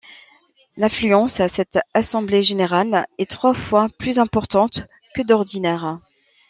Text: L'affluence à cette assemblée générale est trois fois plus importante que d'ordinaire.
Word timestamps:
L'affluence 0.77 1.39
à 1.41 1.47
cette 1.47 1.77
assemblée 1.93 2.41
générale 2.41 3.05
est 3.19 3.29
trois 3.29 3.53
fois 3.53 3.87
plus 3.99 4.17
importante 4.17 4.87
que 5.13 5.21
d'ordinaire. 5.21 5.99